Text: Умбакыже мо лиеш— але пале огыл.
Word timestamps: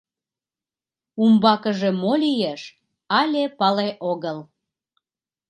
Умбакыже 1.23 1.89
мо 2.01 2.13
лиеш— 2.21 2.61
але 3.19 3.43
пале 3.59 3.89
огыл. 4.11 4.37